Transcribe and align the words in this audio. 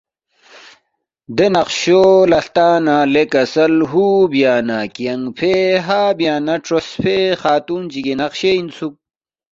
دے 1.35 1.47
نقشو 1.55 2.03
لہ 2.29 2.37
ہلتا 2.41 2.67
نہ 2.85 2.95
لے 3.13 3.23
کسل 3.33 3.73
ہُو 3.89 4.05
بیا 4.31 4.53
نہ 4.67 4.79
کیانگفے 4.93 5.55
ہا 5.85 6.01
بیا 6.17 6.35
نہ 6.45 6.55
تروسپے 6.63 7.17
خاتون 7.41 7.81
چِگی 7.91 8.13
نقشے 8.21 8.51
انسُوک 8.59 8.93